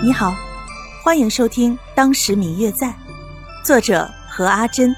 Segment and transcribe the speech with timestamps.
[0.00, 0.32] 你好，
[1.02, 2.86] 欢迎收听《当时明月在》，
[3.64, 4.94] 作者何阿珍，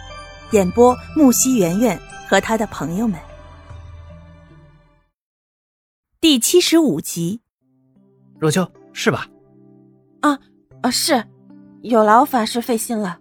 [0.51, 3.19] 演播木西圆圆和他的朋友们。
[6.21, 7.41] 第七十五集，
[8.39, 9.27] 若秋是吧？
[10.21, 10.39] 啊
[10.83, 11.25] 啊是，
[11.81, 13.19] 有劳法师费心了。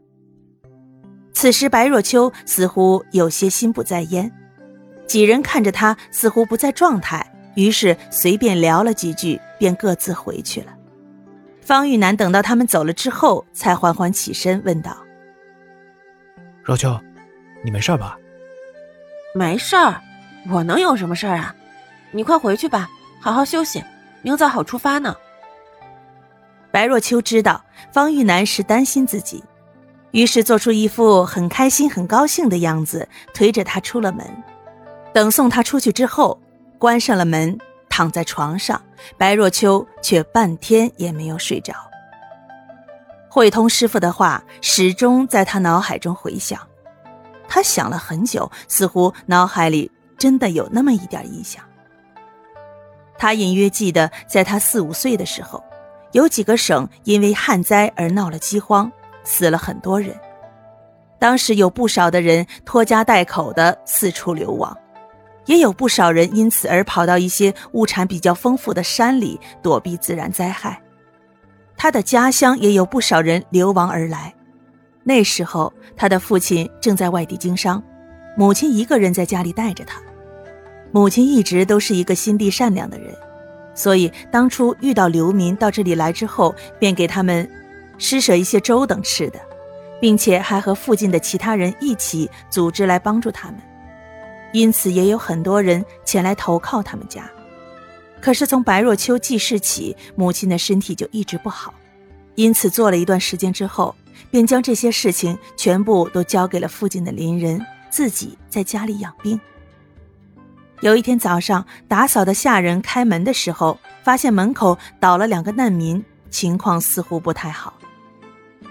[1.33, 4.29] 此时白若秋似乎有些心不在焉，
[5.07, 7.25] 几人看着他似乎不在状态，
[7.55, 10.75] 于是随便聊了几句，便各自回去了。
[11.69, 14.97] 方玉楠等到他们走了之后，才缓缓起身问道
[16.65, 16.99] ：“若秋，
[17.63, 18.17] 你没事吧
[19.35, 20.01] ？”“没事儿，
[20.49, 21.55] 我能有什么事儿啊？
[22.09, 22.89] 你快回去吧，
[23.21, 23.83] 好好休息，
[24.23, 25.15] 明早好出发呢。”
[26.73, 29.43] 白若秋知道方玉楠是担心自己，
[30.09, 34.25] 于是做出一副很开心、很高兴的样子，推着他出了门。
[35.13, 36.41] 等送他出去之后，
[36.79, 37.55] 关上了门。
[37.89, 38.81] 躺在床上，
[39.17, 41.73] 白若秋却半天也没有睡着。
[43.29, 46.59] 慧通师傅的话始终在他脑海中回响，
[47.47, 51.63] 他想了很久，似乎脑海里真的有那么一点印象。
[53.17, 55.63] 他隐约记得，在他四五岁的时候，
[56.13, 58.91] 有几个省因为旱灾而闹了饥荒，
[59.23, 60.19] 死了很多人。
[61.19, 64.75] 当时有不少的人拖家带口的四处流亡。
[65.49, 70.79] 也有不少人因此而跑到一些物产比较丰富的山里躲避自然灾害。
[71.75, 74.31] 他的家乡也有不少人流亡而来。
[75.03, 77.81] 那时候，他的父亲正在外地经商，
[78.37, 79.99] 母亲一个人在家里带着他。
[80.91, 83.11] 母亲一直都是一个心地善良的人，
[83.73, 87.49] 所以当初遇到流民到这里来之后，便给他们
[87.97, 89.39] 施舍一些粥等吃的，
[89.99, 93.59] 并且还和附近的其他人一起组织来帮助他们。
[94.51, 97.29] 因此，也有很多人前来投靠他们家。
[98.21, 101.73] 可是从白若秋记事起，母亲的身体就一直不好，
[102.35, 103.95] 因此做了一段时间之后，
[104.29, 109.39] 便将这些事情全部都交给了附近的邻人，自己在家里养病。
[110.81, 117.73] 有一天早上，打扫的下人开门的时候，发现门口倒了两个难民，情况似乎不太好。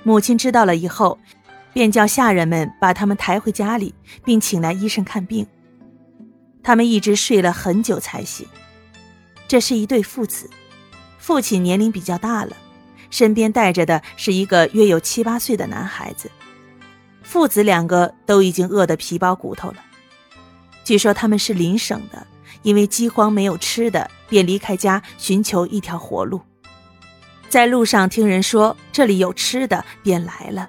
[0.02, 1.18] 母亲知道了以后，
[1.72, 5.46] 便叫下人们把他们抬回家里，并请来医生看病。
[6.62, 8.46] 他们一直睡了很久才醒。
[9.46, 10.50] 这是一对父子，
[11.18, 12.54] 父亲年龄比较大了，
[13.10, 16.30] 身边带着的是一个约有七八岁的男孩子。
[17.22, 19.76] 父子两个都已经饿得皮包骨头了。
[20.84, 22.26] 据说他们是邻省的，
[22.62, 26.40] 因为饥荒没有吃的，便离开家寻求一条活路。
[27.48, 30.68] 在路上听人说这里有吃的，便来了。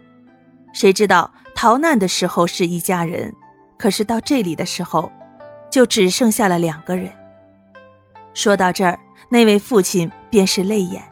[0.71, 3.33] 谁知道逃难的时候是一家人，
[3.77, 5.11] 可是到这里的时候。
[5.69, 7.11] 就只剩下了两个人。
[8.33, 8.99] 说到这儿，
[9.29, 11.03] 那位父亲便是泪眼，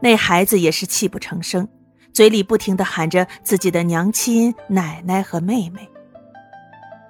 [0.00, 1.68] 那孩子也是泣不成声，
[2.12, 5.88] 嘴里不停地喊着自己的娘亲、奶奶和妹妹。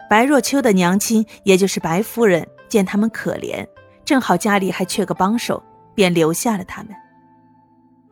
[0.09, 3.67] 白若秋的娘亲，也就是白夫人，见他们可怜，
[4.05, 5.63] 正好家里还缺个帮手，
[5.95, 6.93] 便留下了他们。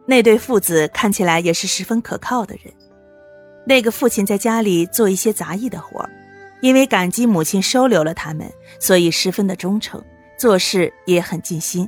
[0.07, 2.73] 那对父子看起来也是十分可靠的人。
[3.67, 6.11] 那个父亲在家里做一些杂役的活儿。
[6.65, 10.03] 因为感激母亲收留了他们，所以十分的忠诚，
[10.39, 11.87] 做事也很尽心。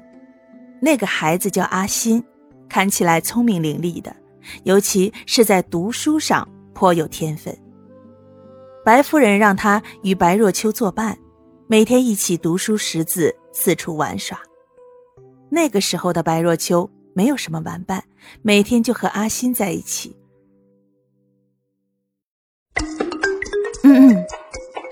[0.82, 2.22] 那个孩子叫阿新，
[2.68, 4.14] 看起来聪明伶俐的，
[4.64, 7.56] 尤其是在读书上颇有天分。
[8.84, 11.16] 白夫人让他与白若秋作伴，
[11.68, 14.38] 每天一起读书识字，四处玩耍。
[15.48, 18.04] 那个时候的白若秋没有什么玩伴，
[18.42, 20.14] 每天就和阿新在一起。
[23.82, 24.26] 嗯嗯。